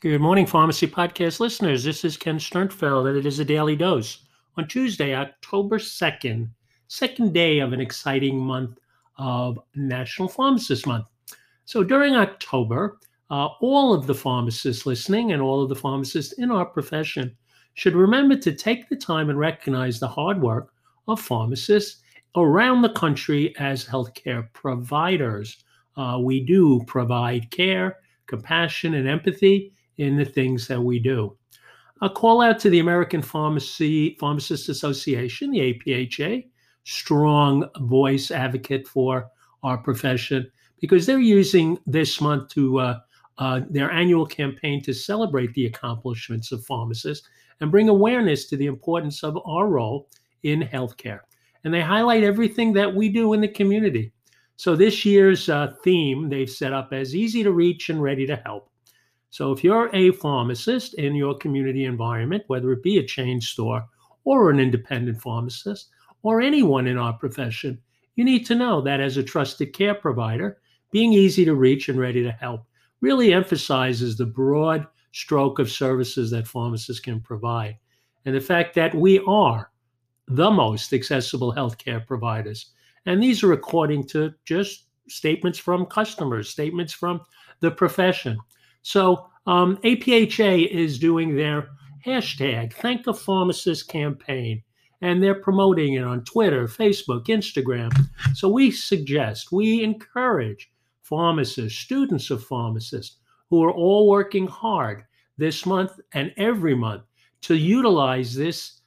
[0.00, 1.82] Good morning, Pharmacy Podcast listeners.
[1.82, 6.48] This is Ken Sternfeld, and it is a daily dose on Tuesday, October 2nd,
[6.86, 8.78] second day of an exciting month
[9.16, 11.08] of National Pharmacist Month.
[11.64, 13.00] So during October,
[13.32, 17.36] uh, all of the pharmacists listening and all of the pharmacists in our profession
[17.74, 20.72] should remember to take the time and recognize the hard work
[21.08, 22.02] of pharmacists
[22.36, 25.64] around the country as healthcare providers.
[25.96, 27.96] Uh, we do provide care,
[28.28, 31.36] compassion, and empathy in the things that we do.
[32.00, 36.46] A call out to the American Pharmacy Pharmacist Association, the APHA,
[36.84, 39.28] strong voice advocate for
[39.62, 42.98] our profession, because they're using this month to uh,
[43.38, 47.28] uh, their annual campaign to celebrate the accomplishments of pharmacists
[47.60, 50.08] and bring awareness to the importance of our role
[50.44, 51.20] in healthcare.
[51.64, 54.12] And they highlight everything that we do in the community.
[54.56, 58.36] So this year's uh, theme they've set up as easy to reach and ready to
[58.36, 58.67] help.
[59.30, 63.84] So if you're a pharmacist in your community environment, whether it be a chain store
[64.24, 65.88] or an independent pharmacist
[66.22, 67.78] or anyone in our profession,
[68.16, 70.58] you need to know that as a trusted care provider,
[70.90, 72.62] being easy to reach and ready to help
[73.00, 77.76] really emphasizes the broad stroke of services that pharmacists can provide.
[78.24, 79.70] And the fact that we are
[80.26, 82.72] the most accessible healthcare providers.
[83.06, 87.20] And these are according to just statements from customers, statements from
[87.60, 88.38] the profession.
[88.88, 91.68] So um, APHA is doing their
[92.06, 94.62] hashtag Thank a Pharmacist campaign,
[95.02, 97.92] and they're promoting it on Twitter, Facebook, Instagram.
[98.32, 100.70] So we suggest, we encourage
[101.02, 103.18] pharmacists, students of pharmacists
[103.50, 105.04] who are all working hard
[105.36, 107.02] this month and every month
[107.42, 108.80] to utilize this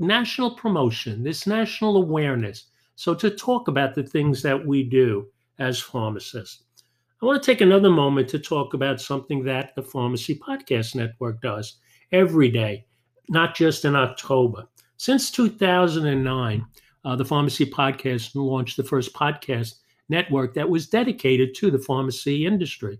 [0.00, 2.64] national promotion, this national awareness.
[2.96, 5.28] So to talk about the things that we do
[5.60, 6.64] as pharmacists.
[7.22, 11.40] I want to take another moment to talk about something that the Pharmacy Podcast Network
[11.40, 11.78] does
[12.12, 12.84] every day,
[13.30, 14.66] not just in October.
[14.98, 16.66] Since 2009,
[17.06, 19.76] uh, the Pharmacy Podcast launched the first podcast
[20.10, 22.98] network that was dedicated to the pharmacy industry.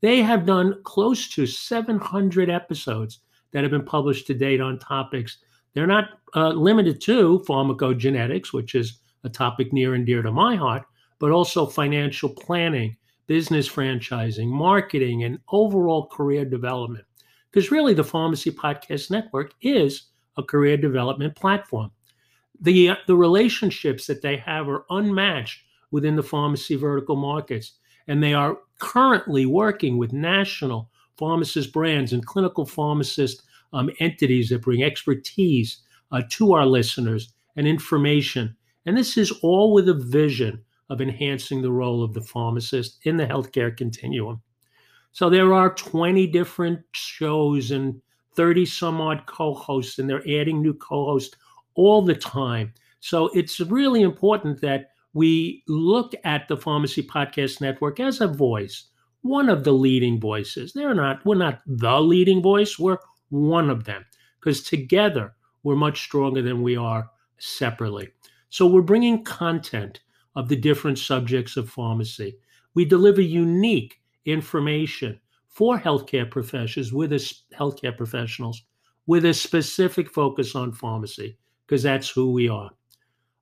[0.00, 3.18] They have done close to 700 episodes
[3.52, 5.36] that have been published to date on topics.
[5.74, 10.56] They're not uh, limited to pharmacogenetics, which is a topic near and dear to my
[10.56, 10.84] heart,
[11.18, 12.96] but also financial planning,
[13.30, 17.04] business franchising, marketing, and overall career development.
[17.48, 21.92] Because really, the Pharmacy Podcast Network is a career development platform.
[22.60, 27.74] The, the relationships that they have are unmatched within the pharmacy vertical markets,
[28.08, 34.62] and they are currently working with national pharmacist brands and clinical pharmacist um, entities that
[34.62, 38.56] bring expertise uh, to our listeners and information.
[38.86, 43.16] And this is all with a vision of enhancing the role of the pharmacist in
[43.16, 44.42] the healthcare continuum.
[45.12, 48.00] So there are 20 different shows and
[48.36, 51.36] 30 some odd co hosts, and they're adding new co hosts
[51.74, 52.74] all the time.
[53.00, 58.84] So it's really important that we look at the Pharmacy Podcast Network as a voice,
[59.22, 60.72] one of the leading voices.
[60.72, 62.98] They're not, we're not the leading voice, we're
[63.30, 64.04] one of them,
[64.38, 68.10] because together we're much stronger than we are separately.
[68.50, 70.00] So we're bringing content
[70.36, 72.36] of the different subjects of pharmacy.
[72.74, 78.62] We deliver unique information for healthcare professionals with a, healthcare professionals
[79.06, 81.36] with a specific focus on pharmacy
[81.66, 82.70] because that's who we are.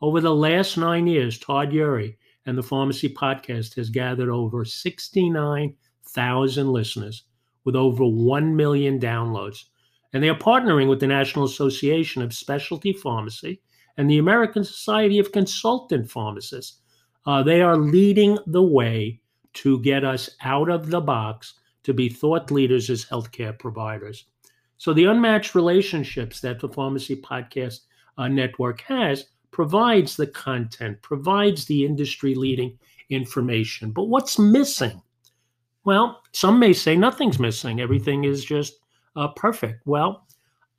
[0.00, 6.72] Over the last nine years, Todd Eury and the Pharmacy Podcast has gathered over 69,000
[6.72, 7.24] listeners
[7.64, 9.64] with over 1 million downloads.
[10.12, 13.62] And they are partnering with the National Association of Specialty Pharmacy
[13.96, 16.78] and the American Society of Consultant Pharmacists.
[17.26, 19.20] Uh, they are leading the way
[19.54, 24.26] to get us out of the box to be thought leaders as healthcare providers.
[24.78, 27.80] So, the unmatched relationships that the Pharmacy Podcast
[28.18, 32.76] uh, Network has provides the content, provides the industry leading
[33.10, 33.92] information.
[33.92, 35.00] But what's missing?
[35.84, 38.78] Well, some may say nothing's missing, everything is just
[39.16, 39.82] uh, perfect.
[39.86, 40.26] Well,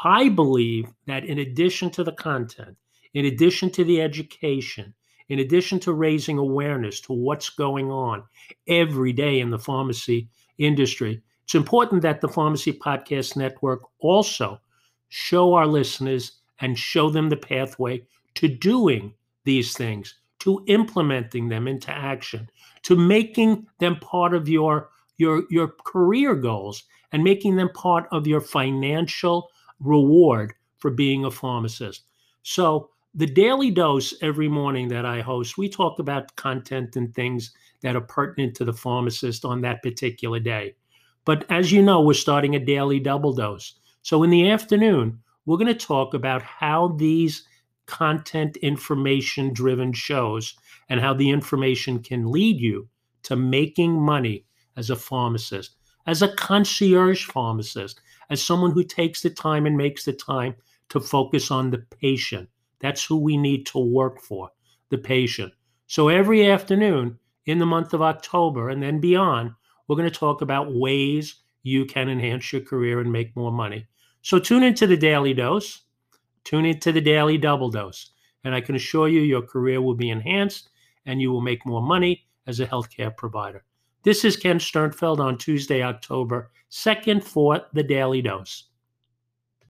[0.00, 2.76] I believe that in addition to the content,
[3.14, 4.94] in addition to the education,
[5.28, 8.22] in addition to raising awareness to what's going on
[8.68, 10.28] every day in the pharmacy
[10.58, 14.60] industry, it's important that the Pharmacy Podcast Network also
[15.08, 18.02] show our listeners and show them the pathway
[18.34, 19.12] to doing
[19.44, 22.48] these things, to implementing them into action,
[22.82, 28.26] to making them part of your your your career goals and making them part of
[28.26, 29.50] your financial
[29.80, 32.02] reward for being a pharmacist.
[32.42, 37.52] So the daily dose every morning that I host, we talk about content and things
[37.82, 40.74] that are pertinent to the pharmacist on that particular day.
[41.24, 43.78] But as you know, we're starting a daily double dose.
[44.02, 47.46] So in the afternoon, we're going to talk about how these
[47.86, 50.54] content information driven shows
[50.88, 52.88] and how the information can lead you
[53.22, 54.44] to making money
[54.76, 55.76] as a pharmacist,
[56.06, 60.54] as a concierge pharmacist, as someone who takes the time and makes the time
[60.88, 62.48] to focus on the patient.
[62.84, 64.50] That's who we need to work for,
[64.90, 65.54] the patient.
[65.86, 69.52] So every afternoon in the month of October and then beyond,
[69.88, 73.86] we're going to talk about ways you can enhance your career and make more money.
[74.20, 75.80] So tune into the Daily Dose,
[76.44, 78.10] tune into the Daily Double Dose,
[78.44, 80.68] and I can assure you your career will be enhanced
[81.06, 83.64] and you will make more money as a healthcare provider.
[84.02, 88.64] This is Ken Sternfeld on Tuesday, October 2nd for the Daily Dose.